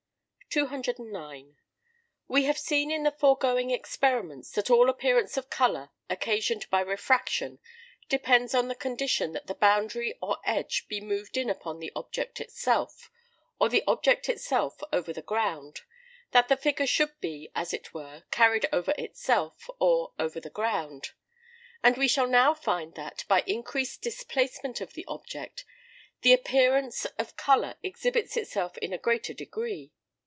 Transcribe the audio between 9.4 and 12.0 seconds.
the boundary or edge be moved in upon the